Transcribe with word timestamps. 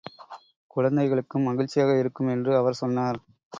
குழந்தைகளுக்கும் 0.67 1.43
மகிழ்ச்சியாக 1.43 1.99
இருக்கும் 1.99 2.27
என்று 2.27 2.57
அவர் 2.57 2.73
சொன்னார். 2.73 3.19